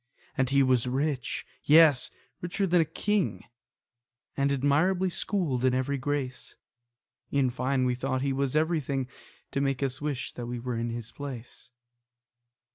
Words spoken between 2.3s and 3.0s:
richer than a